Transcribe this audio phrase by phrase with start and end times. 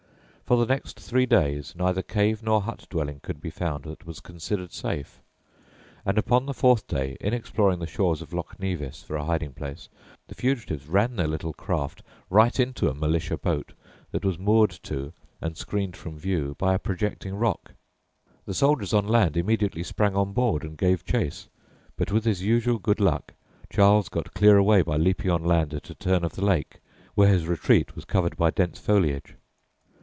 [0.43, 4.19] For the next three days neither cave nor hut dwelling could be found that was
[4.19, 5.21] considered safe;
[6.05, 9.53] and upon the fourth day, in exploring the shores of Loch Nevis for a hiding
[9.53, 9.87] place,
[10.27, 13.71] the fugitives ran their little craft right into a militia boat
[14.11, 17.71] that was moored to and screened from view by a projecting rock.
[18.45, 21.47] The soldiers on land immediately sprang on board and gave chase;
[21.95, 23.35] but with his usual good luck
[23.69, 26.81] Charles got clear away by leaping on land at a turn of the lake,
[27.15, 29.35] where his retreat was covered by dense foliage.